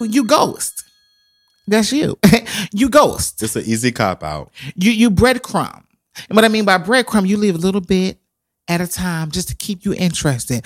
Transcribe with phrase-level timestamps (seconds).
[0.00, 0.84] you ghost.
[1.66, 2.18] That's you.
[2.72, 3.42] you ghost.
[3.42, 4.50] It's an easy cop out.
[4.76, 5.82] You you breadcrumb.
[6.28, 8.18] And what I mean by breadcrumb, you leave a little bit
[8.68, 10.64] at a time just to keep you interested.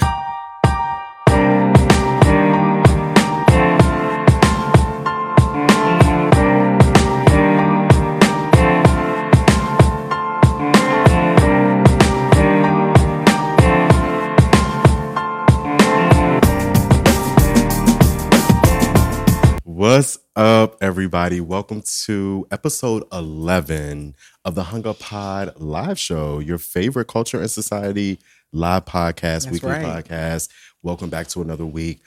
[20.40, 21.39] Up, everybody?
[21.39, 24.14] Welcome to episode 11
[24.46, 28.18] of the Hung Up Pod live show, your favorite culture and society
[28.50, 29.85] live podcast, That's weekly right.
[30.07, 30.49] podcast.
[30.82, 32.00] Welcome back to another week.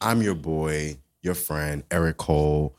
[0.00, 2.76] I'm your boy, your friend, Eric Cole,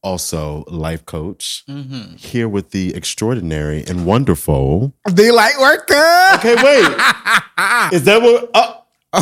[0.00, 2.14] also life coach, Mm-hmm.
[2.14, 4.94] here with the extraordinary and wonderful.
[5.06, 6.36] The light worker.
[6.36, 6.86] Okay, wait.
[7.92, 8.48] is that what?
[8.54, 8.74] Uh,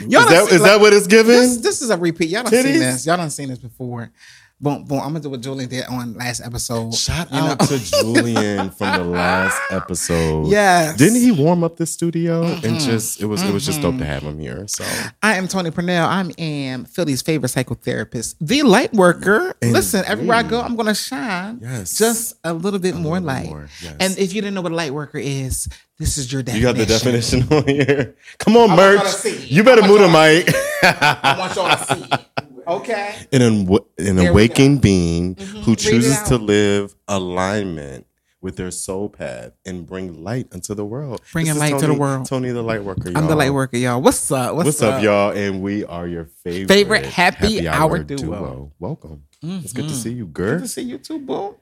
[0.00, 1.30] Y'all is that, see- is like, that what it's giving?
[1.30, 2.28] This, this is a repeat.
[2.30, 3.06] Y'all done seen this.
[3.06, 4.10] Y'all done seen this before.
[4.60, 4.98] Boom, boom.
[5.00, 6.94] I'm gonna do what Julian did on last episode.
[6.94, 7.46] Shout You know?
[7.48, 10.46] out to Julian from the last episode.
[10.46, 10.96] Yes.
[10.96, 12.84] Didn't he warm up the studio and Mhm.
[12.84, 14.64] just it was it was just dope to have him here.
[14.68, 14.84] So
[15.22, 16.06] I am Tony Purnell.
[16.08, 19.54] I am Philly's favorite psychotherapist, the light worker.
[19.60, 23.26] Listen, everywhere I go, I'm gonna shine yes, just a little bit a more little
[23.26, 23.46] light.
[23.46, 23.96] more, yes.
[24.00, 25.68] And if you didn't know what a light worker is,
[25.98, 26.68] this is your definition.
[26.68, 28.14] you got the definition on here.
[28.38, 28.96] Come on, I merch.
[29.02, 29.50] y'all to see it.
[29.50, 30.54] You better move the mic.
[30.82, 32.24] I want y'all to see.
[32.76, 33.14] Okay.
[33.32, 35.62] an awa- an There awakened being Mhm.
[35.64, 38.06] who chooses to live alignment
[38.40, 41.20] with their soul path and bring light into the world.
[41.32, 42.26] Bringing This is light to the world.
[42.26, 43.08] Tony the light worker.
[43.10, 43.18] Y'all.
[43.18, 44.02] I'm the light worker, y'all.
[44.02, 44.54] What's up?
[44.54, 45.30] What's, up, y'all?
[45.32, 48.72] And we are your favorite Favorite happy hour duo.
[48.78, 49.22] Welcome.
[49.42, 50.02] It's good to Mhm.
[50.02, 50.52] see you, girl.
[50.58, 51.56] Good to see you too, boo.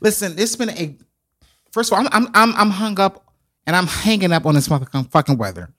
[0.00, 0.96] Listen, it's been a.
[1.72, 3.32] First of all, I'm I'm I'm, I'm hung up
[3.66, 5.70] and I'm hanging up on this motherfucking fucking weather.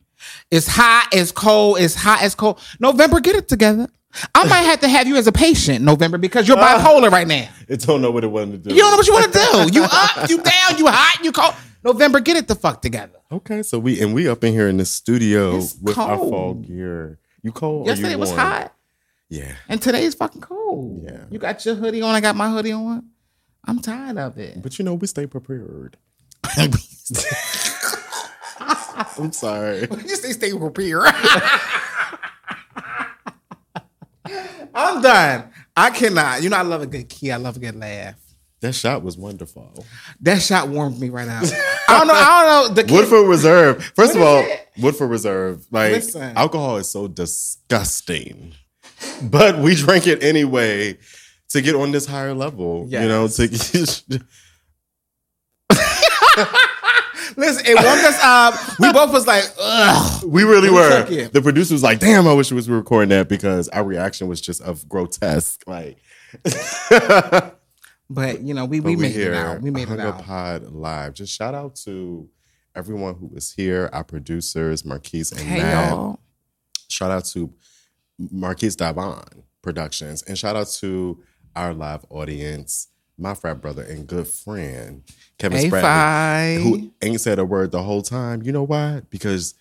[0.50, 2.60] It's hot, it's cold, it's hot, it's cold.
[2.80, 3.88] November, get it together.
[4.34, 7.50] I might have to have you as a patient, November, because you're bipolar right now.
[7.68, 8.76] It don't know what it wanted to do.
[8.76, 9.80] You don't know what you want to do.
[9.80, 11.54] You up, you down, you hot, you cold.
[11.84, 13.20] November, get it the fuck together.
[13.32, 16.30] Okay, so we and we up in here in the studio It's with our cold.
[16.30, 17.20] fall gear.
[17.42, 17.88] You cold?
[17.88, 18.40] Yesterday or you was warm?
[18.42, 18.74] hot,
[19.30, 19.56] Yeah.
[19.68, 21.02] and today's fucking cold.
[21.04, 21.26] Yeah.
[21.30, 23.10] You got your hoodie on, I got my hoodie on.
[23.66, 24.62] I'm tired of it.
[24.62, 25.98] But you know, we stay prepared.
[29.18, 29.82] I'm sorry.
[29.82, 31.14] You stay stay prepared.
[34.74, 35.52] I'm done.
[35.76, 36.42] I cannot.
[36.44, 37.32] You know, I love a good key.
[37.32, 38.16] I love a good laugh.
[38.62, 39.86] That shot was wonderful.
[40.22, 41.44] That shot warmed me right out.
[41.88, 42.14] I don't know.
[42.16, 42.74] I don't know.
[42.76, 43.84] The kid, Woodford Reserve.
[43.96, 44.68] First of all, it?
[44.80, 45.68] Woodford Reserve.
[45.70, 46.36] Like Listen.
[46.36, 48.54] alcohol is so disgusting,
[49.22, 50.98] but we drink it anyway
[51.50, 52.88] to get on this higher level.
[52.90, 54.22] You know, to
[57.38, 58.54] listen, it warmed us up.
[58.80, 60.24] We both was like, ugh.
[60.26, 61.06] we really We were.
[61.30, 64.42] The producer was like, "Damn, I wish we was recording that because our reaction was
[64.42, 65.98] just of grotesque." Like,
[68.10, 69.62] But you know, we But we made here, it out.
[69.62, 70.24] We made it Hung Up out.
[70.26, 71.14] Pod live.
[71.16, 72.30] Just shout out to
[72.76, 75.90] everyone who was here, our producers, Marquise and Hey Matt.
[75.90, 76.20] y'all.
[76.88, 77.52] Shout out to
[78.20, 79.24] Marquise Davon
[79.64, 80.22] Productions.
[80.24, 81.20] And shout out to
[81.56, 85.04] our live audience, my frat brother and good friend,
[85.40, 88.44] Kevin Hey, Spradley, who ain't said a word the whole time.
[88.44, 89.02] You know why?
[89.10, 89.54] Because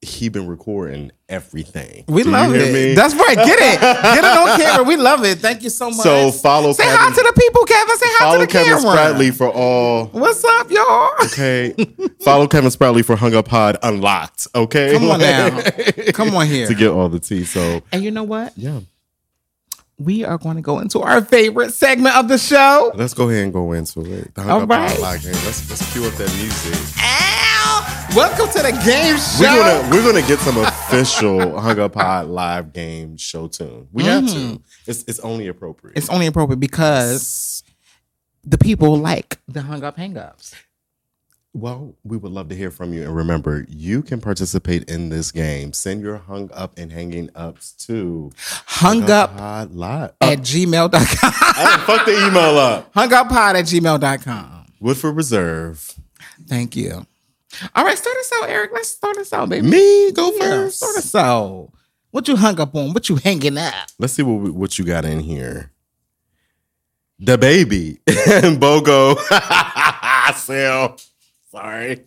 [0.00, 2.04] he been recording everything.
[2.08, 2.72] We Do you love hear it.
[2.74, 2.94] me?
[2.94, 3.36] That's right.
[3.36, 3.80] Get it.
[3.80, 4.84] Get it on camera.
[4.88, 5.38] We love it.
[5.38, 5.96] Thank you so much.
[6.00, 7.96] so follow Say Kevin, hi to the people, Kevin.
[7.96, 8.96] Say hi to the Kevin camera.
[8.96, 11.10] Spradley for all What's up, y'all?
[11.24, 11.74] Okay.
[12.20, 14.46] Follow Kevin Spradley for Hung Up Pod Unlocked.
[14.54, 14.92] Okay.
[14.92, 15.60] Come on now.
[16.12, 16.66] Come on here.
[16.68, 17.44] to get all the tea.
[17.44, 18.52] So And you know what?
[18.58, 18.80] yeah.
[19.98, 22.90] We are going to go into our favorite segment of the show.
[22.96, 24.32] Let's go ahead and go into it.
[24.36, 24.88] All right.
[24.90, 25.32] Pod Live game.
[25.32, 26.74] Let's let's cue up that music.
[27.00, 28.08] Ow!
[28.16, 29.40] Welcome to the game show.
[29.40, 33.88] We're gonna we're gonna get some official Hung Up Pod live game show tune.
[33.92, 34.60] We have to.
[34.86, 35.92] It's it's only appropriate.
[35.92, 35.98] Mm-hmm.
[35.98, 37.62] it's only appropriate because
[38.42, 40.54] the people like the hung up hang ups.
[41.56, 43.04] Well, we would love to hear from you.
[43.04, 45.72] And remember, you can participate in this game.
[45.72, 48.32] Send your hung up and hanging ups to
[48.66, 49.34] Hung up
[49.72, 50.12] Live.
[50.20, 50.98] at gmail.com.
[51.22, 52.90] I fuck the email up.
[52.94, 54.66] hung up pod at gmail.com.
[54.80, 55.94] Woodford Reserve.
[56.48, 57.06] Thank you.
[57.76, 58.72] All right, start us out, Eric.
[58.74, 59.68] Let's start us out, baby.
[59.68, 60.78] Me go Yeah, first.
[60.78, 61.68] start us out.
[62.10, 62.92] What you hung up on?
[62.92, 63.74] What you hanging up?
[64.00, 65.70] Let's see what what you got in here.
[67.20, 69.16] The baby and Bogo
[70.34, 70.96] sale.
[71.54, 72.04] Sorry.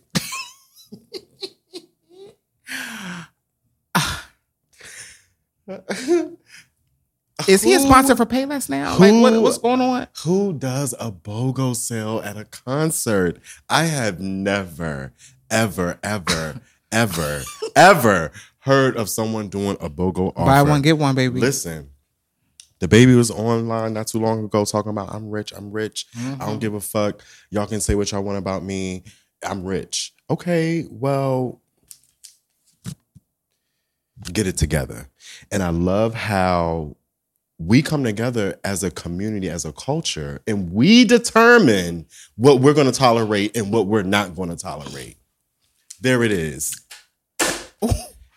[7.46, 8.98] Is he a sponsor for Payless now?
[8.98, 10.08] Like, what, what's going on?
[10.24, 13.38] Who does a BOGO sale at a concert?
[13.70, 15.12] I have never,
[15.50, 16.60] ever, ever,
[16.90, 17.42] ever,
[17.76, 20.44] ever heard of someone doing a BOGO offer.
[20.46, 21.38] Buy one, get one, baby.
[21.40, 21.90] Listen,
[22.80, 26.06] The baby was online not too long ago talking about I'm rich, I'm rich.
[26.14, 26.38] I Mm-hmm.
[26.40, 27.22] don't give a fuck.
[27.50, 29.04] Y'all can say what y'all want about me.
[29.44, 30.12] I'm rich.
[30.30, 31.60] Okay, well,
[34.32, 35.08] get it together.
[35.50, 36.96] And I love how
[37.58, 42.06] we come together as a community, as a culture, and we determine
[42.36, 45.16] what we're going to tolerate and what we're not going to tolerate.
[46.00, 46.80] There it is.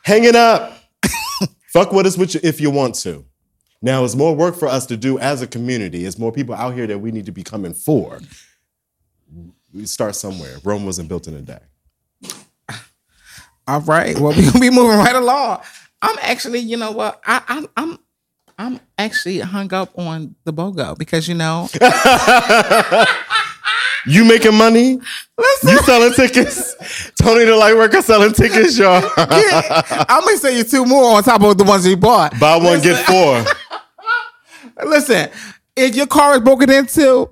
[0.03, 0.73] Hang it up.
[1.67, 3.23] Fuck what is with you if you want to.
[3.83, 6.05] Now, it's more work for us to do as a community.
[6.05, 8.19] It's more people out here that we need to be coming for.
[9.73, 10.57] We start somewhere.
[10.63, 11.59] Rome wasn't built in a day.
[13.67, 14.17] All right.
[14.19, 15.61] Well, we're gonna be moving right along.
[16.01, 17.21] I'm actually, you know what?
[17.25, 17.99] I, I'm I'm
[18.57, 21.67] I'm actually hung up on the BOGO because you know
[24.07, 24.99] You making money?
[25.37, 26.75] listen, You selling tickets?
[27.21, 29.01] Tony the light worker selling tickets, y'all.
[29.17, 32.37] yeah, I'm gonna sell you two more on top of the ones you bought.
[32.39, 33.45] Buy one, get four.
[34.89, 35.29] Listen,
[35.75, 37.31] if your car is broken into,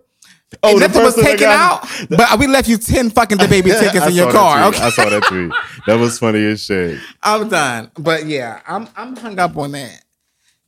[0.63, 3.69] Oh, and nothing was taken got- out, but we left you 10 fucking the baby
[3.79, 4.63] tickets in your car.
[4.69, 4.79] Okay.
[4.81, 5.51] I saw that tweet.
[5.85, 6.99] That was funny as shit.
[7.21, 7.91] I'm done.
[7.97, 10.03] But yeah, I'm I'm hung up on that.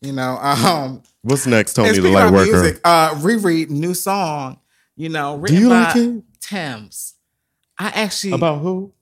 [0.01, 2.51] You know, um What's next, and Tony the speaking light of worker?
[2.63, 4.59] music, uh Rihanna new song,
[4.95, 6.23] you know, written you by like it?
[6.41, 7.15] Tems.
[7.79, 8.93] I actually About who?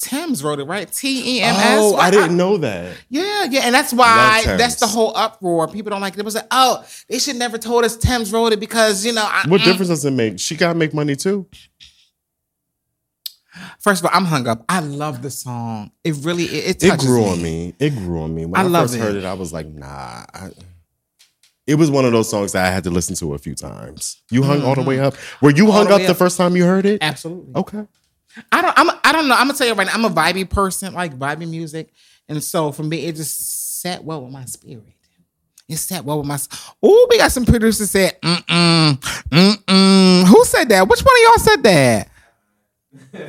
[0.00, 0.90] Tems wrote it, right?
[0.90, 1.78] T E M S.
[1.80, 2.96] Oh, I didn't know that.
[3.08, 5.66] Yeah, yeah, and that's why that's the whole uproar.
[5.68, 6.20] People don't like it.
[6.20, 9.24] It was like, oh, they should never told us Tems wrote it because you know.
[9.26, 9.64] I, What mm.
[9.64, 10.38] difference does it make?
[10.38, 11.46] She gotta make money too.
[13.80, 14.64] First of all, I'm hung up.
[14.68, 15.90] I love the song.
[16.04, 17.74] It really it, it It grew on me.
[17.80, 18.46] It grew on me.
[18.46, 19.00] When I I, love first it.
[19.00, 20.24] heard it, I was like, nah.
[20.32, 20.50] I,
[21.66, 24.22] it was one of those songs that I had to listen to a few times.
[24.30, 25.14] You hung all the way up.
[25.42, 25.88] Were you hung Mm-hmm.
[25.88, 26.16] the up the up.
[26.16, 26.98] first time you heard it?
[27.02, 27.52] Absolutely.
[27.56, 27.86] Okay.
[28.52, 28.78] I don't.
[28.78, 28.90] I'm.
[29.04, 29.34] I don't know.
[29.34, 29.94] I'm gonna tell you right now.
[29.94, 31.90] I'm a vibey person, like vibey music,
[32.28, 34.84] and so for me, it just sat well with my spirit.
[35.68, 36.38] It sat well with my.
[36.82, 38.94] Oh, we got some producers said, mm mm
[39.30, 40.24] mm mm.
[40.26, 40.88] Who said that?
[40.88, 42.08] Which one of y'all said that?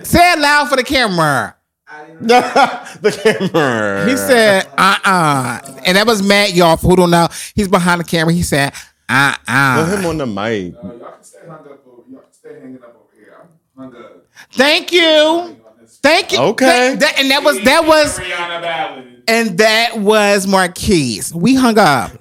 [0.05, 1.55] Say it loud for the camera.
[2.21, 4.09] the camera.
[4.09, 7.27] He said, uh uh And that was Matt, y'all, who don't know.
[7.55, 8.33] He's behind the camera.
[8.33, 8.73] He said,
[9.09, 9.85] uh uh.
[9.85, 10.75] Put him on the mic.
[10.75, 11.65] Uh, y'all can stay hung up.
[11.65, 13.35] Y'all can stay hanging up over here.
[13.77, 14.18] I'm hung up.
[14.51, 15.55] Thank you.
[16.01, 16.39] Thank you.
[16.39, 16.65] Okay.
[16.95, 18.19] That- that- and that was, that was,
[19.27, 21.33] and that was Marquise.
[21.33, 22.11] We hung up.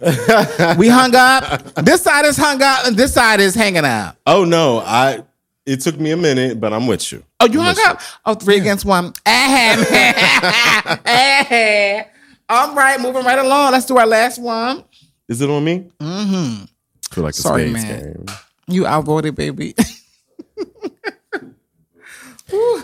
[0.78, 1.74] we hung up.
[1.76, 4.16] This side is hung up, and this side is hanging up.
[4.26, 5.22] Oh no, I.
[5.64, 7.22] It took me a minute, but I'm with you.
[7.40, 8.00] Oh, you I'm hung with up?
[8.24, 9.12] Oh, three against one.
[9.26, 9.80] Ahem.
[11.04, 12.04] Ahem.
[12.48, 12.68] Ah.
[12.68, 13.72] All right, moving right along.
[13.72, 14.82] Let's do our last one.
[15.28, 15.90] Is it on me?
[16.00, 16.64] Mm-hmm.
[17.12, 18.12] feel like a Sorry, spades man.
[18.14, 18.24] game.
[18.66, 19.74] You outvoted, baby.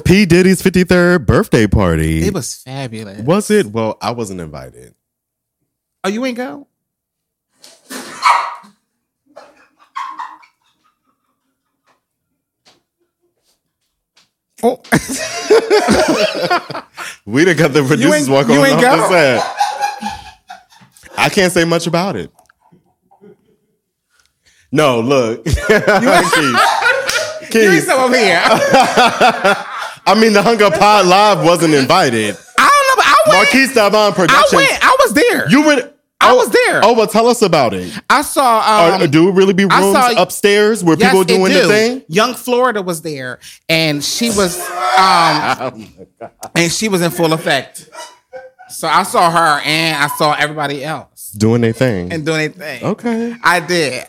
[0.04, 2.26] P Diddy's 53rd birthday party.
[2.26, 3.20] it was fabulous.
[3.20, 3.66] Was it?
[3.66, 4.94] Well, I wasn't invited.
[6.02, 6.66] Oh, you ain't go?
[14.62, 14.80] Oh,
[17.26, 19.56] We done got the producers walk on ain't off the set.
[21.18, 22.30] I can't say much about it.
[24.72, 25.46] No, look.
[27.54, 28.42] You ain't Keith, over here.
[30.06, 32.36] I mean, the Hung Up Pod Live wasn't invited.
[32.58, 33.38] I don't know, but I went.
[33.44, 34.84] Marquise Davon I went.
[34.84, 35.48] I was there.
[35.50, 35.90] You were.
[36.20, 36.80] I oh, was there.
[36.82, 37.92] Oh, well, tell us about it.
[38.08, 38.58] I saw.
[38.58, 42.02] Um, Are, do it really be rooms saw- upstairs where yes, people doing the thing?
[42.08, 45.88] Young Florida was there, and she was, Oh um,
[46.54, 47.90] and she was in full effect.
[48.68, 52.12] So I saw her, and I saw everybody else, Doing their thing.
[52.12, 52.84] and doing their thing.
[52.84, 53.34] okay.
[53.42, 54.04] I did.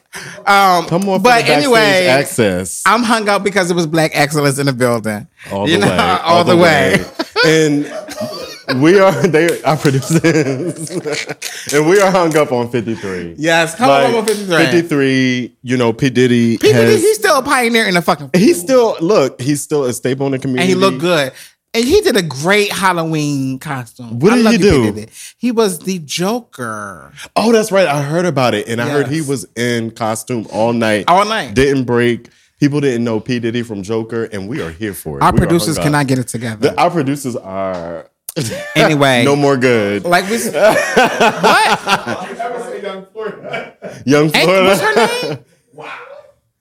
[0.45, 2.83] Um, Come on, but anyway, access.
[2.85, 5.27] I'm hung up because it was black excellence in the building.
[5.51, 7.03] all You the know, way, all the way.
[7.45, 10.89] and we are they are producers,
[11.73, 13.35] and we are hung up on fifty three.
[13.37, 14.65] Yes, come Like, on, on 53.
[14.65, 16.67] 53, You know, P Diddy P.
[16.67, 17.01] Diddy, has.
[17.01, 18.31] he's still a pioneer in the fucking.
[18.35, 19.41] he's still look.
[19.41, 21.31] He's still a staple in the community, and he looked good.
[21.75, 24.19] And he did a great Halloween costume.
[24.19, 24.91] What I did love he do?
[24.93, 25.11] Diddy.
[25.37, 27.85] He was the Joker Oh, that's right.
[27.87, 31.05] I heard about it, and I heard he was in costume all night.
[31.09, 31.53] all night.
[31.53, 32.29] Didn't break.
[32.61, 35.23] People didn't know P Diddy from Joker, and we are here for it.
[35.23, 36.69] Our We producers cannot get it together.
[36.69, 38.09] The- our producers are
[38.75, 40.05] anyway, no more good.
[40.05, 40.35] like we.
[40.37, 42.29] s- what?
[42.31, 44.01] You ever say Young Florida?
[44.05, 44.65] Young Ain't, Florida.
[44.65, 44.95] what's her
[45.29, 45.39] name?
[45.73, 45.93] Wow.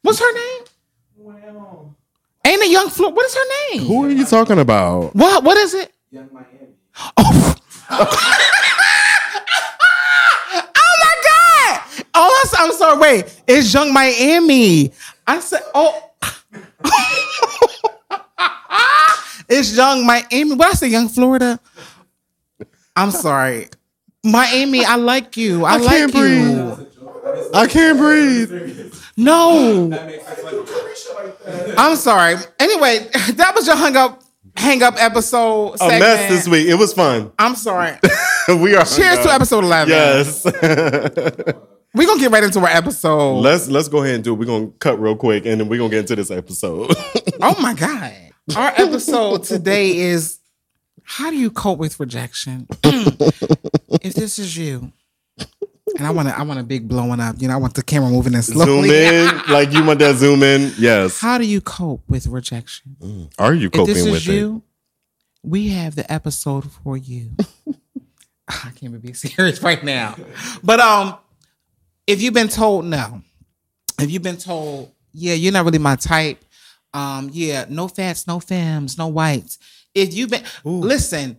[0.03, 0.64] What's her name?
[2.45, 3.09] Well, Ain't it Young Flo?
[3.09, 3.85] What is her name?
[3.87, 5.15] Who are you talking about?
[5.15, 5.43] What?
[5.45, 5.93] What is it?
[6.11, 6.49] Young Miami.
[7.17, 7.55] Oh.
[7.91, 8.07] oh
[11.01, 11.81] my God!
[12.15, 12.99] Oh, that's, I'm sorry.
[12.99, 14.93] Wait, it's Young Miami.
[15.27, 16.11] I said, oh.
[19.49, 20.55] it's Young Miami.
[20.55, 21.59] What I say, Young Florida?
[22.97, 23.69] I'm sorry.
[24.23, 25.65] Miami, I like you.
[25.65, 26.21] I, I like can't you.
[26.21, 26.89] breathe.
[27.55, 28.94] I can't breathe.
[29.17, 30.23] No, like.
[31.79, 32.37] I'm sorry.
[32.59, 34.23] Anyway, that was your hung up,
[34.57, 35.77] hang up episode.
[35.81, 36.67] A mess this week.
[36.67, 37.31] It was fun.
[37.39, 37.93] I'm sorry.
[38.49, 38.85] we are.
[38.85, 39.89] Cheers to episode 11.
[39.91, 40.45] Yes.
[41.95, 43.37] We're gonna get right into our episode.
[43.37, 44.39] let's let's go ahead and do it.
[44.41, 46.91] We're gonna cut real quick and then we're gonna get into this episode.
[47.41, 48.13] Oh my God.
[48.57, 50.41] Our episode today is
[51.05, 52.67] how do you cope with rejection?
[52.83, 54.91] if this is you,
[55.97, 57.37] and I want to, I want a big blowing up.
[57.39, 58.89] You know, I want the camera moving in slowly.
[58.89, 59.41] zoom in.
[59.49, 60.73] Like you want that zoom in?
[60.79, 61.21] Yes.
[61.21, 63.31] How do you cope with rejection?
[63.39, 64.33] Are you If this coping is with it?
[64.35, 64.63] you,
[65.43, 67.31] we have the episode for you.
[68.49, 70.17] I can't even be serious right now.
[70.63, 71.17] But um,
[72.07, 73.23] if you've been told no,
[74.01, 76.45] if you've been told, yeah, you're not really my type,
[76.93, 79.59] um, yeah, no fats, no femmes, no whites.
[79.95, 81.39] If you've been listen,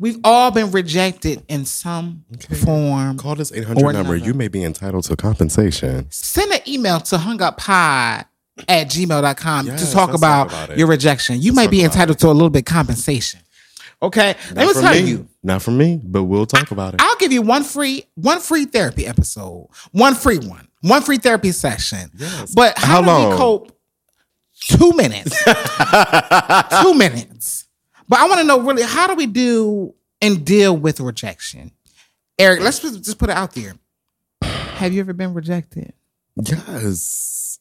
[0.00, 2.24] we've all been rejected in some
[2.64, 3.18] form.
[3.18, 4.16] Call this 800 Or number.
[4.16, 6.10] You may be entitled to compensation.
[6.10, 8.24] Send an email to hunguppod
[8.68, 11.40] at gmail.com Yes, to talk about, talk about your rejection.
[11.40, 13.40] You might talk be entitled to a little bit compensation.
[14.02, 14.34] Okay.
[14.54, 15.00] Let me Not tell me.
[15.10, 15.28] you.
[15.42, 17.00] Not from me, but we'll talk about it.
[17.02, 21.52] I'll give you one free, one free therapy episode, one free one, one free therapy
[21.52, 22.10] session.
[22.16, 22.54] Yes.
[22.54, 23.30] But how, How do long?
[23.30, 23.76] we cope?
[24.62, 25.42] Two minutes.
[26.82, 27.66] Two minutes.
[28.10, 31.70] But I want to know really how do we do and deal with rejection?
[32.40, 33.74] Eric, let's just put it out there.
[34.42, 35.92] Have you ever been rejected?
[36.34, 37.60] yes.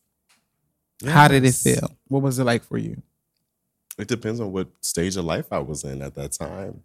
[1.06, 1.96] How did it feel?
[2.08, 3.00] What was it like for you?
[4.00, 6.82] It depends on what stage of life I was in at that time.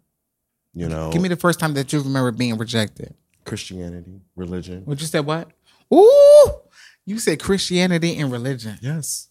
[0.75, 3.15] You know, Give me the first time that you remember being rejected.
[3.45, 4.83] Christianity, religion.
[4.85, 5.25] What you said?
[5.25, 5.49] What?
[5.91, 6.51] Ooh,
[7.03, 8.77] you said Christianity and religion.
[8.81, 9.29] Yes.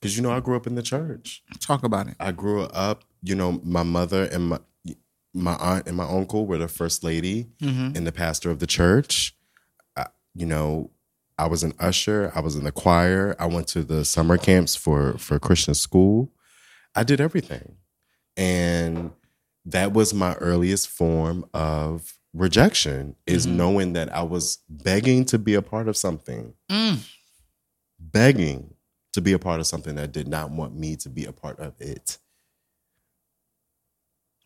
[0.00, 1.42] Because, you know, I grew up in the church.
[1.60, 2.14] Talk about it.
[2.20, 4.58] I grew up, you know, my mother and my
[5.34, 9.36] my aunt and my uncle were the first lady and the pastor of the church.
[9.94, 10.90] I, you know,
[11.38, 12.32] I was an usher.
[12.34, 13.36] I was in the choir.
[13.38, 16.32] I went to the summer camps for for Christian school.
[16.94, 17.76] I did everything,
[18.36, 19.10] and
[19.66, 23.16] that was my earliest form of rejection.
[23.26, 27.00] Is knowing that I was begging to be a part of something, Mm.
[27.98, 28.74] begging
[29.16, 31.58] to be a part of something that did not want me to be a part
[31.58, 32.18] of it.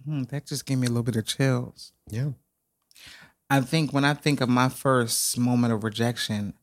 [0.05, 1.93] Hmm, that just gave me a little bit of chills.
[2.09, 2.31] Yeah.
[3.51, 6.55] I think when I think of my first moment of rejection,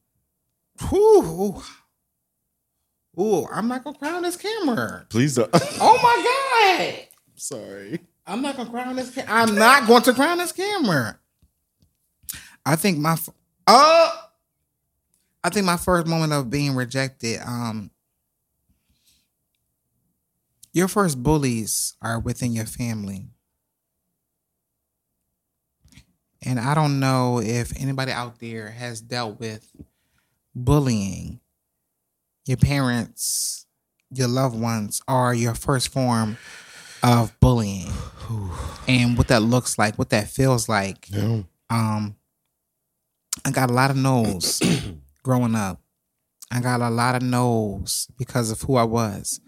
[0.89, 1.61] whew,
[3.19, 5.05] ooh, I'm not gonna cry on this camera.
[5.09, 5.49] Please don't.
[5.81, 7.99] Oh my god, Sorry.
[8.25, 9.13] I'm not gonna cry on this.
[9.13, 11.19] Ca- I'm not going to cry on this camera.
[12.65, 13.17] I think my,
[13.67, 14.29] oh,
[15.43, 17.41] I think my first moment of being rejected.
[17.45, 17.91] Um,
[20.77, 23.25] your first bullies are within your family.
[26.43, 29.75] And I don't know if anybody out there has dealt with
[30.53, 31.39] bullying.
[32.45, 33.65] Your parents,
[34.13, 36.37] your loved ones are your first form
[37.01, 37.91] of bullying.
[38.87, 41.09] and what that looks like, what that feels like.
[41.09, 41.41] Yeah.
[41.71, 42.15] Um
[43.43, 44.61] I got a lot of no's
[45.23, 45.81] growing up.
[46.51, 49.41] I got a lot of no's because of who I was.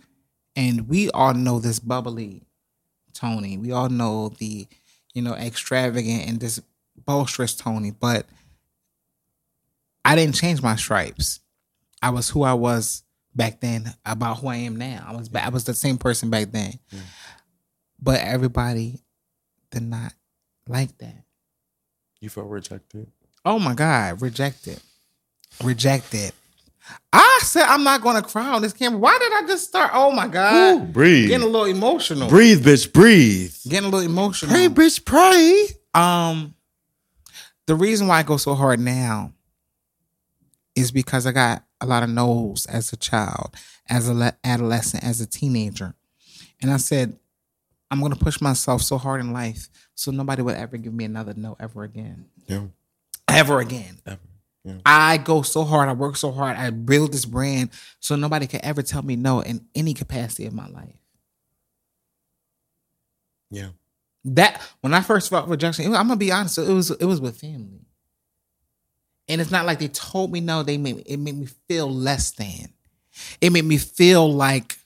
[0.56, 2.44] And we all know this bubbly
[3.13, 3.58] Tony.
[3.58, 4.68] We all know the,
[5.13, 6.62] you know, extravagant and this
[7.06, 8.25] boisterous Tony, but
[10.03, 11.39] I didn't change my stripes.
[12.01, 13.03] I was who I was
[13.36, 15.06] back then about who I am now.
[15.08, 16.79] I was I was the same person back then.
[18.01, 19.01] But everybody
[19.72, 20.13] did not
[20.68, 21.24] like that.
[22.22, 23.12] You felt rejected?
[23.46, 24.79] Oh my God, rejected.
[25.63, 26.32] Rejected.
[27.12, 29.00] I said I'm not gonna cry on this camera.
[29.00, 29.91] Why did I just start?
[29.93, 30.93] Oh my God.
[30.93, 31.27] Breathe.
[31.29, 32.29] Getting a little emotional.
[32.29, 33.53] breathe, bitch, breathe.
[33.67, 34.51] Getting a little emotional.
[34.51, 35.67] Pray, bitch, pray.
[35.93, 36.53] Um,
[37.67, 39.34] the reason why I go so hard now
[40.75, 43.55] is because I got a lot of no's as a child,
[43.89, 45.96] as a le- adolescent, as a teenager,
[46.62, 47.17] and I said
[47.91, 51.34] I'm gonna push myself so hard in life so nobody would ever give me another
[51.36, 52.65] no ever again, Yeah.
[53.27, 53.98] ever again.
[54.05, 54.19] Ever.
[54.69, 54.77] Yeah.
[54.85, 58.61] I go so hard, I work so hard, I build this brand so nobody could
[58.61, 60.95] ever tell me no in any capacity of my life.
[63.51, 63.69] Yeah.
[64.25, 67.19] that when I first felt rejection, was- I'm gonna be honest, it was it was
[67.21, 67.85] with family,
[69.27, 70.61] and it's not like they told me no.
[70.61, 72.73] They made me, it made me feel less than.
[73.41, 74.77] It made me feel like,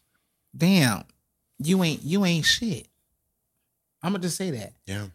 [0.55, 1.03] damn,
[1.59, 2.87] you ain't you ain't shit.
[4.01, 4.73] I'm gonna just say that.
[4.85, 5.07] Yeah.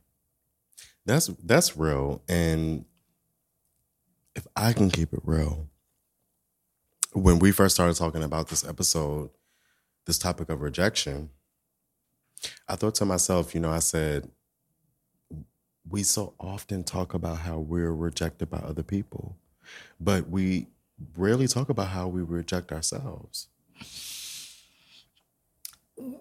[1.07, 2.21] That's that's real.
[2.29, 2.85] And
[4.35, 5.69] if I can keep it real,
[7.13, 9.31] when we first started talking about this episode,
[10.07, 11.31] this topic of rejection,
[12.69, 14.31] I thought to myself, you know, I said,
[15.89, 19.37] we so often talk about how we're rejected by other people.
[20.01, 20.67] but we
[21.17, 23.49] rarely talk about how we reject ourselves.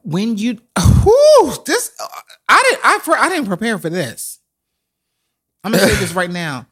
[0.03, 1.91] when you whew, this
[2.49, 4.39] I didn't I I didn't prepare for this.
[5.63, 6.67] I'm gonna say this right now.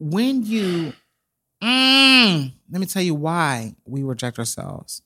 [0.00, 0.92] When you
[1.62, 5.02] mm, let me tell you why we reject ourselves.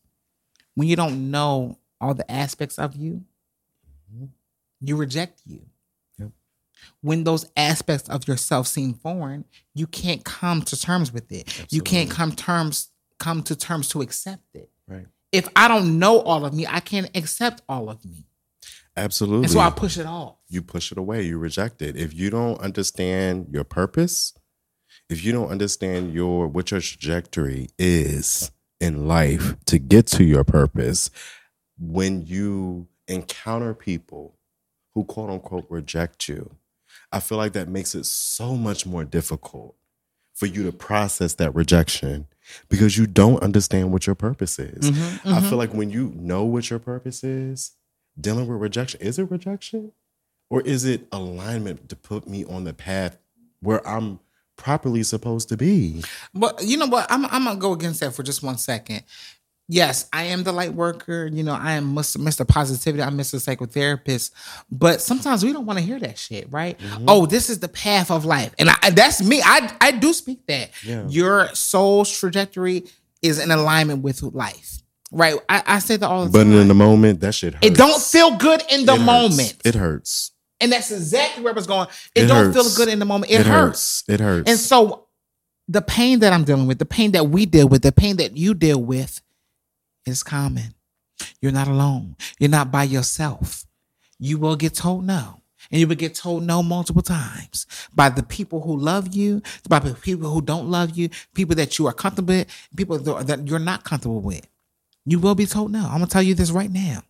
[0.76, 3.24] When you don't know all the aspects of you,
[4.80, 5.62] you reject you.
[6.18, 6.30] Yep.
[7.00, 11.72] When those aspects of yourself seem foreign, you can't come to terms with it.
[11.72, 15.06] You can't come terms come to terms to accept it Right.
[15.32, 18.26] if I don't know all of me, I can't accept all of me.
[18.96, 19.44] Absolutely.
[19.44, 20.36] And so I push it off.
[20.48, 21.96] you push it away, you reject it.
[21.96, 24.34] If you don't understand your purpose,
[25.08, 30.44] if you don't understand your what your trajectory is in life to get to your
[30.44, 31.10] purpose,
[31.78, 34.36] when you encounter people
[34.94, 36.56] who quote unquote reject you,
[37.12, 39.76] I feel like that makes it so much more difficult
[40.34, 42.26] for you to process that rejection
[42.68, 44.90] because you don't understand what your purpose is.
[44.90, 45.48] Mm-hmm, I mm-hmm.
[45.48, 47.72] feel like when you know what your purpose is,
[48.20, 49.92] dealing with rejection, is it rejection?
[50.50, 53.16] Or is it alignment to put me on the path
[53.60, 54.20] where I'm
[54.56, 56.02] properly supposed to be?
[56.34, 57.06] But you know what?
[57.10, 59.02] I'm, I'm gonna go against that for just one second.
[59.66, 61.26] Yes, I am the light worker.
[61.32, 62.18] You know, I am Mr.
[62.18, 62.46] Mr.
[62.46, 63.02] Positivity.
[63.02, 63.36] I'm Mr.
[63.40, 64.32] Psychotherapist.
[64.70, 66.78] But sometimes we don't want to hear that shit, right?
[66.78, 67.06] Mm-hmm.
[67.08, 69.40] Oh, this is the path of life, and I, that's me.
[69.42, 70.70] I I do speak that.
[70.84, 71.06] Yeah.
[71.08, 72.84] Your soul's trajectory
[73.22, 75.36] is in alignment with life, right?
[75.48, 76.52] I, I say that all the But time.
[76.52, 77.66] in the moment, that shit hurts.
[77.66, 79.56] it don't feel good in the It moment.
[79.64, 80.32] It hurts.
[80.64, 81.88] And that's exactly where I was going.
[82.14, 83.30] It, It don't feel good in the moment.
[83.30, 84.02] It, hurts.
[84.08, 84.50] It hurts.
[84.50, 85.06] And so
[85.68, 88.36] the pain that I'm dealing with, the pain that we deal with, the pain that
[88.36, 89.20] you deal with
[90.06, 90.74] is common.
[91.40, 92.16] You're not alone.
[92.38, 93.66] You're not by yourself.
[94.18, 95.42] You will get told no.
[95.70, 99.78] And you will get told no multiple times by the people who love you, by
[99.78, 103.48] the people who don't love you, people that you are comfortable with, people that that
[103.48, 104.46] you're not comfortable with.
[105.04, 105.84] You will be told no.
[105.84, 107.02] I'm going to tell you this right now.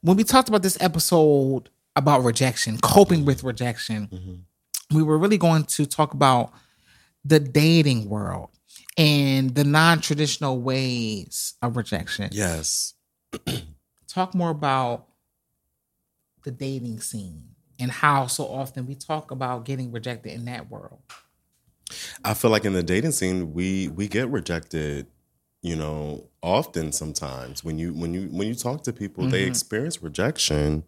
[0.00, 3.48] When we talked about this episode about rejection, coping with mm-hmm.
[3.48, 4.96] rejection, mm-hmm.
[4.96, 6.52] we were really going to talk about
[7.24, 8.50] the dating world
[8.96, 12.28] and the non-traditional ways of rejection.
[12.32, 12.94] yes.
[14.08, 15.08] Talk more about
[16.44, 21.00] the dating scene and how so often we talk about getting rejected in that world.
[22.24, 25.06] I feel like in the dating scene, we we get rejected,
[25.62, 29.50] you know, often sometimes when you when you when you talk to people, they Mm-hmm.
[29.50, 30.84] experience rejection,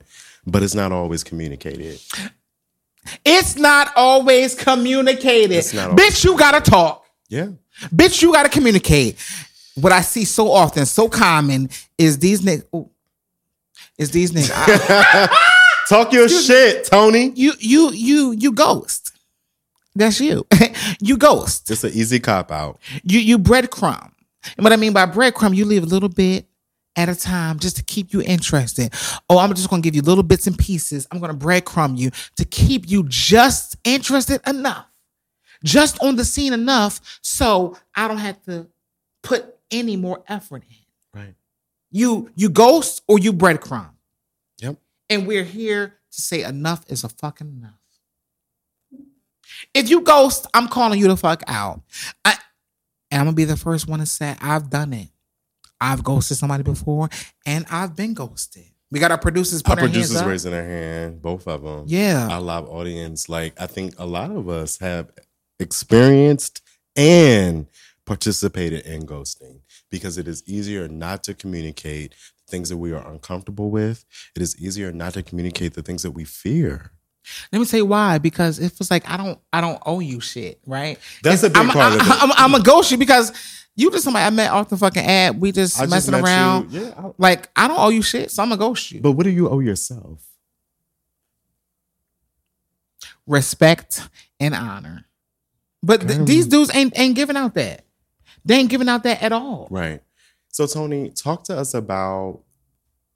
[0.46, 2.00] but it's not always communicated.
[3.24, 5.64] It's not always communicated.
[5.74, 7.04] Not always Bitch, you gotta talk.
[7.28, 7.48] Yeah.
[7.94, 9.16] Bitch, you gotta communicate.
[9.74, 12.64] What I see so often, so common, is these niggas.
[12.74, 12.90] ooh,
[13.98, 14.50] Is these niggas.
[14.54, 15.46] I-
[15.88, 17.32] Talk your shit, Tony.
[17.34, 19.10] you you you you ghost.
[19.96, 20.46] That's you.
[21.00, 21.68] you ghost.
[21.68, 22.78] It's an easy cop out.
[23.02, 24.12] You you breadcrumb.
[24.56, 26.46] And what I mean by breadcrumb, you leave a little bit
[26.96, 28.92] at a time just to keep you interested.
[29.28, 31.06] Oh, I'm just gonna give you little bits and pieces.
[31.10, 34.86] I'm gonna breadcrumb you to keep you just interested enough,
[35.64, 38.66] just on the scene enough, so I don't have to
[39.22, 41.20] put any more effort in.
[41.20, 41.34] Right.
[41.90, 43.90] You you ghost or you breadcrumb.
[44.58, 44.76] Yep.
[45.08, 47.74] And we're here to say enough is a fucking enough.
[49.74, 51.82] If you ghost, I'm calling you the fuck out.
[52.24, 52.36] I,
[53.10, 55.08] and I'm gonna be the first one to say I've done it.
[55.80, 57.08] I've ghosted somebody before,
[57.46, 58.64] and I've been ghosted.
[58.90, 61.84] We got our producers Our producers raising their hand, both of them.
[61.86, 62.28] Yeah.
[62.30, 65.10] Our live audience, like I think a lot of us have
[65.60, 66.60] experienced
[66.96, 67.66] and
[68.04, 72.14] participated in ghosting because it is easier not to communicate
[72.48, 74.04] things that we are uncomfortable with.
[74.34, 76.90] It is easier not to communicate the things that we fear.
[77.52, 78.18] Let me tell you why.
[78.18, 80.98] Because it feels like I don't I don't owe you shit, right?
[81.22, 82.06] That's a big I'm, part of it.
[82.08, 83.32] I'm, I'm, a ghost you because
[83.76, 85.40] you just somebody I met off the fucking ad.
[85.40, 86.72] We just I messing met around.
[86.72, 89.00] you- Yeah, I- Like I don't owe you shit, so I'm gonna ghost you.
[89.00, 90.20] but what do you owe yourself?
[93.26, 94.08] respect
[94.40, 95.04] and honor.
[95.82, 97.84] But th- these dudes ain't ain't giving out that.
[98.44, 99.68] They ain't giving out that at all.
[99.70, 100.02] Right.
[100.48, 102.40] So, Tony, talk to us about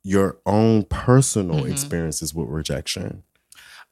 [0.02, 1.70] your own personal Mhm.
[1.72, 3.22] experiences with rejection.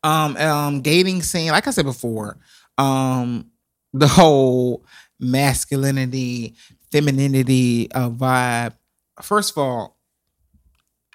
[0.05, 2.38] Um, um, dating scene, like I said before,
[2.79, 3.51] um,
[3.93, 4.85] the whole
[5.21, 6.55] masculinity,
[6.91, 8.75] femininity uh, vibe.
[9.23, 9.97] First of all,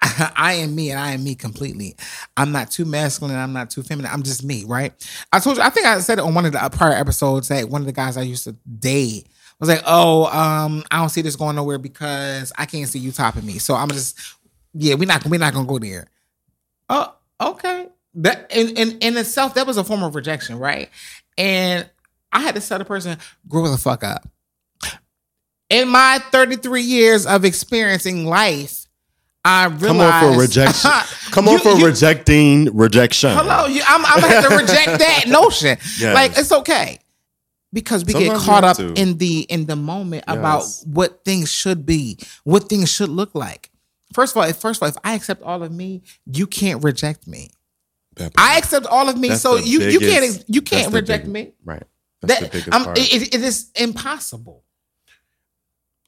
[0.00, 1.96] I am me and I am me completely.
[2.36, 3.36] I'm not too masculine.
[3.36, 4.10] I'm not too feminine.
[4.12, 4.92] I'm just me, right?
[5.32, 7.68] I told you, I think I said it on one of the prior episodes that
[7.68, 9.26] one of the guys I used to date
[9.58, 13.10] was like, oh, um, I don't see this going nowhere because I can't see you
[13.10, 13.58] topping me.
[13.58, 14.18] So I'm just,
[14.72, 16.06] yeah, we're not, we're not gonna go there.
[16.88, 17.88] Oh, okay.
[18.14, 20.88] That in, in in itself, that was a form of rejection, right?
[21.36, 21.88] And
[22.32, 23.18] I had to tell the person,
[23.48, 24.26] grow the fuck up.
[25.70, 28.86] In my 33 years of experiencing life,
[29.44, 29.82] I realized.
[29.86, 30.90] Come on for rejection.
[31.30, 33.30] Come on You- for you- rejecting rejection.
[33.36, 35.76] Hello, you, I'm, I'm gonna have to reject that notion.
[35.98, 36.14] Yes.
[36.14, 36.98] Like it's okay
[37.72, 38.94] because we Sometimes get caught up to.
[38.94, 43.70] in the in the moment about what things should be, what things should look like.
[44.14, 46.82] First of all, if first of all, if I accept all of me, you can't
[46.82, 47.50] reject me.
[48.18, 50.92] That- I accept all of me, that's so the you you biggest- can't you can't
[50.92, 51.52] the reject big- me.
[51.64, 51.82] Right.
[52.20, 52.98] That's That the biggest I'm, part.
[52.98, 54.62] it, it- it is impossible.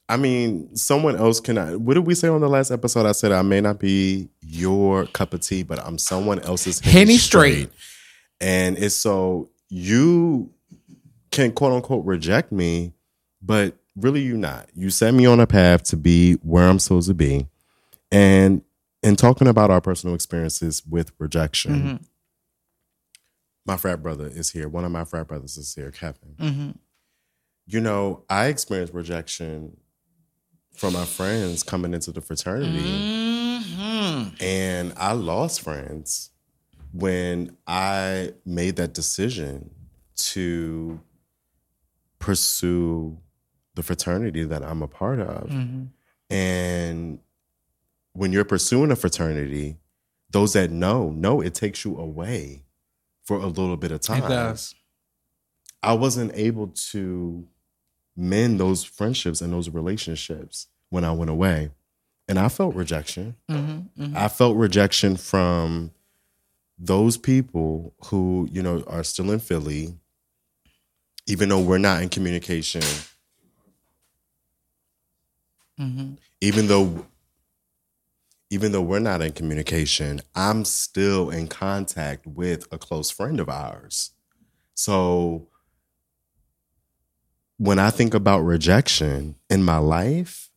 [0.09, 1.57] I mean, someone else can.
[1.85, 3.05] What did we say on the last episode?
[3.05, 7.17] I said I may not be your cup of tea, but I'm someone else's Henny
[7.17, 7.69] straight.
[8.41, 10.51] And it's so you
[11.31, 12.91] can quote unquote reject me,
[13.41, 14.67] but really you not.
[14.75, 17.47] You set me on a path to be where I'm supposed to be.
[18.11, 18.63] And
[19.03, 22.03] in talking about our personal experiences with rejection, Mm-hmm.
[23.65, 24.67] my frat brother is here.
[24.69, 26.35] One of my frat brothers is here, Kevin.
[26.39, 26.69] Mm-hmm.
[27.67, 29.77] You know, I experienced rejection
[30.75, 34.43] from my friends coming into the fraternity, Mm-hmm.
[34.43, 36.29] and I lost friends
[36.93, 39.69] when I made that decision
[40.15, 40.99] to
[42.19, 43.17] pursue
[43.75, 45.49] the fraternity that I'm a part of.
[45.49, 45.85] Mm-hmm.
[46.33, 47.19] And
[48.21, 49.77] when you're pursuing a fraternity,
[50.29, 52.61] those that know, know it takes you away
[53.23, 54.23] for a little bit of time.
[54.23, 54.75] It does.
[55.81, 57.47] I wasn't able to
[58.15, 61.71] mend those friendships and those relationships when I went away.
[62.27, 63.37] And I felt rejection.
[63.49, 64.15] Mm-hmm.
[64.15, 65.89] I felt rejection from
[66.77, 69.95] those people who, you know, are still in Philly,
[71.25, 72.83] even though we're not in communication,
[75.79, 76.13] Mm-hmm.
[76.41, 77.07] even though
[78.51, 83.47] even though we're not in communication, I'm still in contact with a close friend of
[83.49, 84.11] ours.
[84.75, 85.47] So
[87.57, 90.49] when I think about rejection in my life,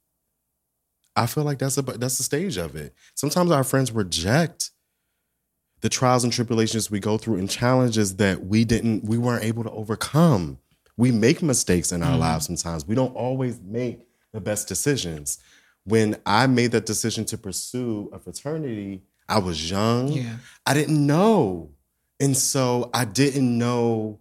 [1.14, 2.92] I feel like that's a that's the stage of it.
[3.14, 4.72] Sometimes our friends reject
[5.80, 9.62] the trials and tribulations we go through and challenges that we didn't we weren't able
[9.62, 10.58] to overcome.
[10.96, 12.20] We make mistakes in our Mhm.
[12.20, 12.86] lives sometimes.
[12.86, 14.00] We don't always make
[14.32, 15.38] the best decisions.
[15.84, 20.08] When I made that decision to pursue a fraternity, I was young.
[20.08, 20.36] Yeah.
[20.66, 21.70] I didn't know.
[22.20, 24.20] And so I didn't know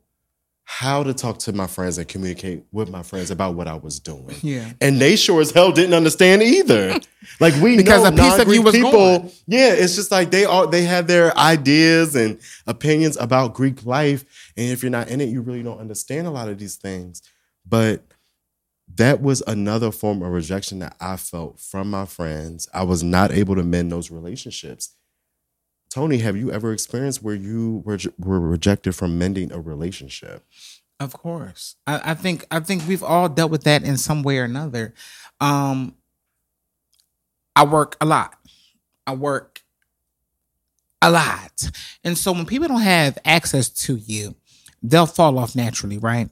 [0.66, 4.00] how to talk to my friends and communicate with my friends about what I was
[4.00, 4.36] doing.
[4.42, 4.72] Yeah.
[4.82, 7.00] And they sure as hell didn't understand either.
[7.40, 9.32] Like we Because know a piece of you was people, gone.
[9.48, 14.26] yeah, it's just like they all they have their ideas and opinions about Greek life.
[14.58, 17.22] And if you're not in it, you really don't understand a lot of these things.
[17.66, 18.04] But
[18.96, 22.68] that was another form of rejection that I felt from my friends.
[22.74, 24.96] I was not able to mend those relationships.
[25.90, 30.44] Tony, have you ever experienced where you were, were rejected from mending a relationship?
[31.00, 31.76] Of course.
[31.86, 34.94] I, I think I think we've all dealt with that in some way or another.
[35.42, 35.96] Um
[37.56, 38.36] I work a lot.
[39.06, 39.62] I work
[41.02, 41.72] a lot.
[42.04, 44.36] And so when people don't have access to you,
[44.82, 46.30] they'll fall off naturally, right?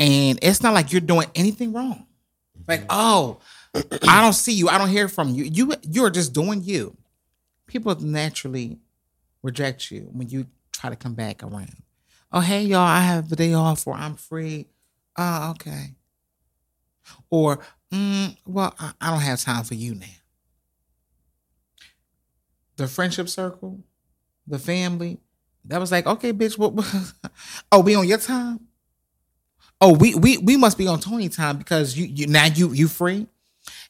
[0.00, 2.06] And it's not like you're doing anything wrong.
[2.66, 3.38] Like, oh,
[3.74, 4.68] I don't see you.
[4.68, 5.44] I don't hear from you.
[5.44, 6.96] You you're just doing you.
[7.66, 8.78] People naturally
[9.42, 11.82] reject you when you try to come back around.
[12.32, 14.68] Oh, hey y'all, I have the day off or I'm free.
[15.18, 15.94] Oh, okay.
[17.28, 17.60] Or,
[17.92, 20.06] mm, well, I, I don't have time for you now.
[22.76, 23.80] The friendship circle,
[24.46, 25.18] the family,
[25.66, 27.12] that was like, okay, bitch, what, what
[27.72, 28.69] oh, we on your time?
[29.80, 32.86] Oh, we we we must be on Tony time because you you now you you
[32.86, 33.26] free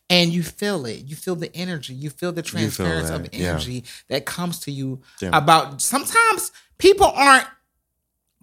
[0.08, 1.04] and you feel it.
[1.06, 1.94] You feel the energy.
[1.94, 3.50] You feel the feel of that, yeah.
[3.50, 5.30] energy that comes to you Yeah.
[5.32, 7.46] about sometimes people aren't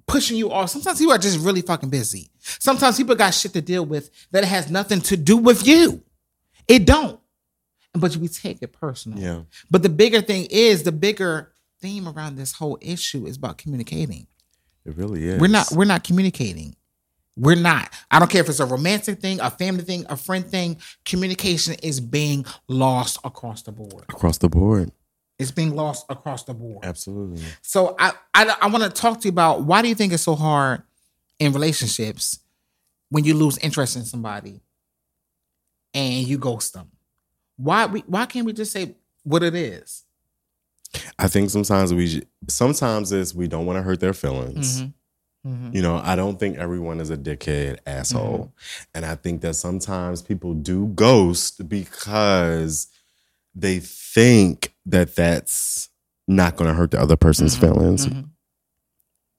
[0.07, 0.69] pushing you off.
[0.69, 2.29] Sometimes people are just really fucking busy.
[2.39, 6.01] Sometimes people got shit to deal with that has nothing to do with you.
[6.67, 7.19] It don't.
[7.93, 9.19] But we take it personal.
[9.19, 9.41] Yeah.
[9.69, 14.27] But the bigger thing is the bigger theme around this whole issue is about communicating.
[14.85, 15.39] It really is.
[15.41, 16.75] We're not we're not communicating.
[17.37, 17.93] We're not.
[18.09, 20.77] I don't care if it's a romantic thing, a family thing, a friend thing.
[21.05, 24.03] Communication is being lost across the board.
[24.09, 24.91] across the board.
[25.39, 26.83] It's being lost across the board.
[26.83, 27.43] Absolutely.
[27.61, 30.23] So I I, I want to talk to you about why do you think it's
[30.23, 30.81] so hard
[31.37, 32.39] in relationships
[33.09, 34.59] when you lose interest in somebody
[35.93, 36.89] and you ghost them?
[37.57, 40.03] Why we why can't we just say what it is?
[41.19, 44.81] I think sometimes we sometimes it's we don't want to hurt their feelings.
[44.81, 44.93] Mhm.
[45.45, 45.73] Mhm.
[45.75, 48.53] You know, I don't think everyone is a dickhead asshole.
[48.93, 52.87] And I think that sometimes people do ghost because
[53.55, 55.89] they think that that's
[56.27, 57.59] not going to hurt the other person's Mhm.
[57.59, 58.29] feelings Mhm.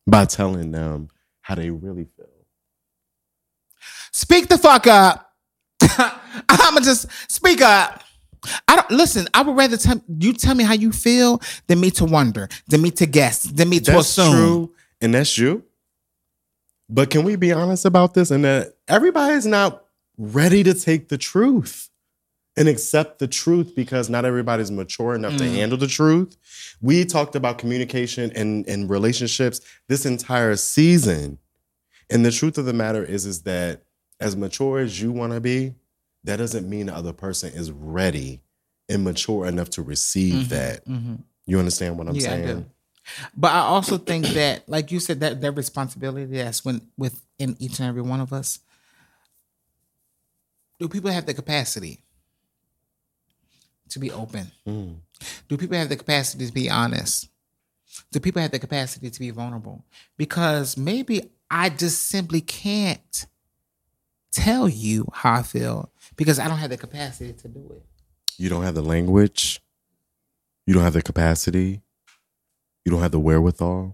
[0.07, 1.09] by telling them
[1.43, 2.27] how they really feel.
[4.13, 5.33] Speak the fuck up.
[6.49, 8.03] I'ma just speak up.
[8.67, 9.29] I don't listen.
[9.35, 12.83] I would rather tell you tell me how you feel than me to wonder, than
[12.83, 14.33] me to guess, than me to That's assume.
[14.33, 15.65] true, and that's you.
[16.89, 18.31] But can we be honest about this?
[18.31, 19.85] And that everybody's not
[20.17, 21.91] ready to take the truth
[22.57, 25.55] and accept the truth because not everybody's mature enough to mm.
[25.55, 26.37] handle the truth.
[26.81, 31.39] We talked about communication and, and relationships this entire season.
[32.11, 33.83] And the truth of the matter is, is that
[34.19, 35.75] as mature as you want to be,
[36.25, 38.41] that doesn't mean the other person is ready
[38.89, 40.49] and mature enough to receive mm-hmm.
[40.49, 40.85] that.
[40.87, 41.15] Mm-hmm.
[41.47, 42.71] You understand what I'm Yeah, saying?
[43.37, 47.79] But I also think that, like you said, that that responsibility that's when within each
[47.79, 48.61] and every one of us.
[50.79, 52.01] Do people have the capacity
[53.89, 54.53] to be open?
[54.67, 54.97] Mm.
[55.49, 57.29] Do people have the capacity to be honest?
[58.13, 59.85] Do people have the capacity to be vulnerable?
[60.17, 63.27] Because maybe I just simply can't
[64.31, 67.83] tell you how I feel because I don't have the capacity to do it.
[68.37, 69.61] You don't have the language.
[70.67, 71.81] You don't have the capacity.
[72.89, 73.93] You don't have the wherewithal.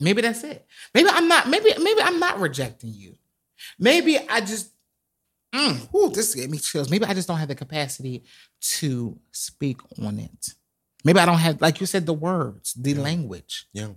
[0.00, 0.66] Maybe that's it.
[0.92, 1.48] Maybe I'm not.
[1.48, 3.14] Maybe maybe I'm not rejecting you.
[3.78, 4.72] Maybe I just.
[5.54, 6.90] Mm, ooh, this gave me chills.
[6.90, 8.24] Maybe I just don't have the capacity
[8.78, 10.54] to speak on it.
[11.04, 13.66] Maybe I don't have, like you said, the words, the language.
[13.72, 13.90] Yeah.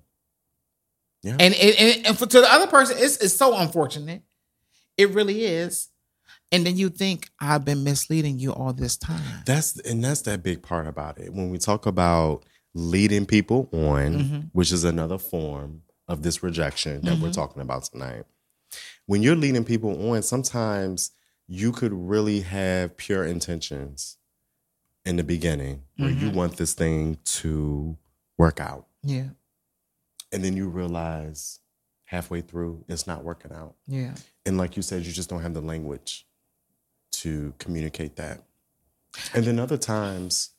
[1.24, 4.22] And and, and, and for to the other person, it's it's so unfortunate.
[4.96, 5.88] It really is.
[6.52, 9.42] And then you think I've been misleading you all this time.
[9.48, 11.34] That's and that's that big part about it.
[11.34, 14.40] When we talk about leading people on, mm-hmm.
[14.54, 17.32] which is another form of this rejection that we're mm-hmm.
[17.32, 18.26] talking about tonight.
[19.06, 21.12] When you're leading people on, sometimes
[21.48, 24.18] you could really have pure intentions
[25.06, 26.38] in the beginning where you mm-hmm.
[26.38, 27.98] want this thing to
[28.38, 28.86] work out.
[29.04, 29.30] Yeah,
[30.32, 31.60] And then you realize
[32.06, 33.76] halfway through it's not working out.
[33.88, 34.14] yeah.
[34.46, 36.26] And like you said, you just don't have the language
[37.12, 38.44] to communicate that.
[39.34, 40.52] And then other times,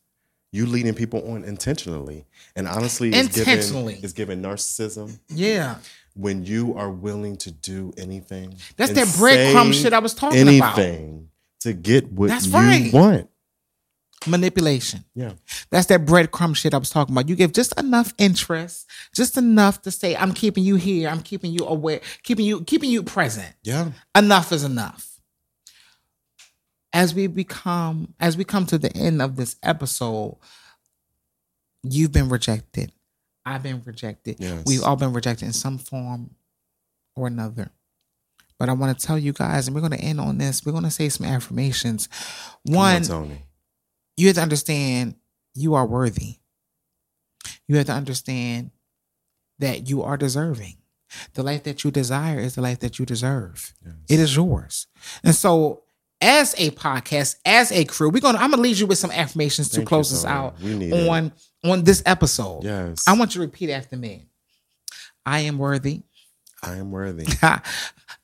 [0.52, 2.24] you leading people on intentionally.
[2.56, 3.94] And honestly, it's Intentionally.
[3.94, 5.76] given, it's given narcissism Yeah.
[6.14, 8.54] when you are willing to do anything.
[8.76, 10.78] That's that breadcrumb shit I was talking about.
[10.78, 11.28] anything
[11.60, 12.92] to get what That's you right.
[12.92, 13.28] want.
[14.26, 15.04] Manipulation.
[15.14, 15.32] Yeah.
[15.70, 17.28] That's that breadcrumb shit I was talking about.
[17.30, 21.52] You give just enough interest, just enough to say, I'm keeping you here, I'm keeping
[21.52, 23.54] you aware, keeping you, keeping you present.
[23.62, 23.92] Yeah.
[24.14, 25.09] Enough is enough.
[26.92, 30.36] As we become, as we come to the end of this episode,
[31.82, 32.92] you've been rejected.
[33.44, 34.36] I've been rejected.
[34.38, 34.64] Yes.
[34.66, 36.34] We've all been rejected in some form
[37.16, 37.70] or another.
[38.58, 40.66] But I want to tell you guys, and we're going to end on this.
[40.66, 42.08] We're going to say some affirmations.
[42.64, 43.38] One, on,
[44.16, 45.14] you have to understand
[45.54, 46.36] you are worthy.
[47.66, 48.70] You have to understand
[49.58, 50.76] that you are deserving.
[51.34, 53.74] The life that you desire is the life that you deserve.
[54.08, 54.86] It is yours.
[55.24, 55.82] And so,
[56.20, 59.68] as a podcast, as a crew, we're gonna I'm gonna lead you with some affirmations
[59.70, 61.08] to Thank you, close us out need it.
[61.08, 61.32] on
[61.64, 62.64] on this episode.
[62.64, 63.04] Yes.
[63.08, 64.26] I want you to repeat after me.
[65.24, 66.02] I am worthy.
[66.62, 67.26] I am worthy.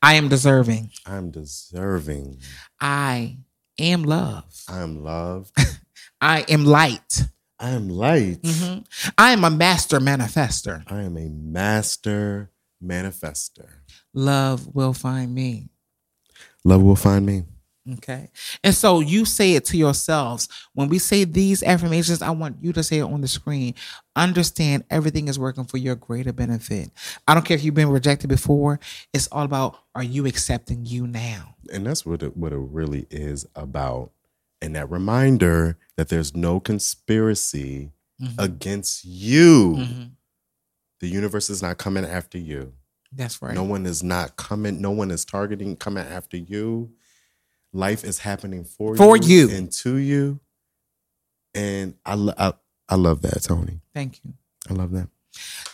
[0.03, 0.91] I am deserving.
[1.07, 2.39] I'm deserving.
[2.81, 3.39] I
[3.79, 4.45] am love.
[4.69, 5.57] I am loved.
[6.21, 7.23] I am light.
[7.59, 8.43] I am light.
[8.43, 8.85] Mhm.
[9.17, 10.83] I am a master manifester.
[10.91, 12.51] I am a master
[12.83, 13.69] manifester.
[14.13, 15.71] Love will find me.
[16.65, 17.45] Love will find me.
[17.95, 18.31] Okay.
[18.65, 20.49] And so you say it to yourselves.
[20.75, 23.75] When we say these affirmations, I want you to say it on the screen.
[24.17, 26.91] Understand everything is working for your greater benefit.
[27.29, 28.81] I don't care if you've been rejected before.
[29.13, 31.55] It's all about are you accepting you now?
[31.73, 34.11] And that's what it, what it really is about.
[34.61, 38.41] And that reminder that there's no conspiracy mm-hmm.
[38.41, 39.77] against you.
[39.79, 40.03] Mm-hmm.
[41.01, 42.73] The universe is not coming after you.
[43.13, 43.55] That's right.
[43.55, 44.81] No one is not coming.
[44.81, 46.91] No one is targeting coming after you.
[47.73, 49.51] Life is happening for, For you.
[49.51, 50.41] and to you.
[51.55, 52.53] And I, lo- I,
[52.89, 53.81] I love that, Tony.
[53.95, 54.35] Thank you.
[54.69, 55.09] I love that.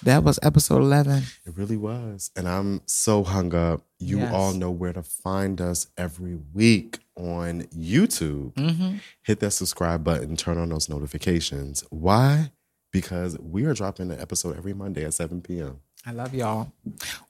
[0.03, 1.23] That was episode 11.
[1.47, 2.31] It really was.
[2.37, 3.83] And I'm so hung up.
[4.01, 4.33] You Yes.
[4.35, 8.55] all know where to find us every week on YouTube.
[8.55, 8.97] Mm-hmm.
[9.23, 11.85] Hit that subscribe button, turn on those notifications.
[11.91, 12.51] Why?
[12.91, 15.79] Because we are dropping an episode every Monday at 7 p.m.
[16.05, 16.73] I love y'all.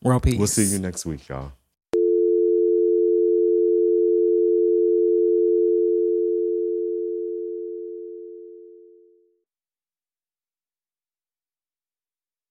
[0.03, 0.39] World peace.
[0.39, 1.53] We'll see you next week, y'all.